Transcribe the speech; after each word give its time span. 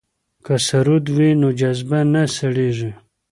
که 0.45 0.55
سرود 0.67 1.05
وي 1.15 1.29
نو 1.41 1.49
جذبه 1.59 1.99
نه 2.13 2.23
سړیږي. 2.37 2.91